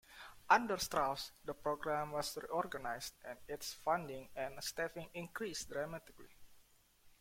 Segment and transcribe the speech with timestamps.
[0.49, 6.33] Under Strauss the program was reorganized, and its funding and staffing increased dramatically.